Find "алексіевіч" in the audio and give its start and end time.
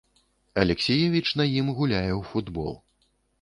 0.61-1.27